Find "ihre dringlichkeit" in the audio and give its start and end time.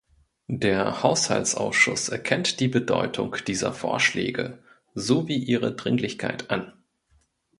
5.37-6.49